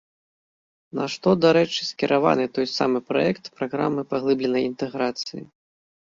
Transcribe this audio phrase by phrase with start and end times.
[0.99, 5.43] На што, дарэчы, скіраваны той самы праект праграмы паглыбленай інтэграцыі.